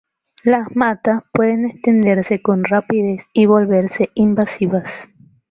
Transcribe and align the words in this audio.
Las 0.41 0.67
matas 0.75 1.21
pueden 1.31 1.65
extenderse 1.67 2.41
con 2.41 2.63
rapidez 2.63 3.27
y 3.33 3.45
volverse 3.45 4.09
invasivas. 4.15 5.09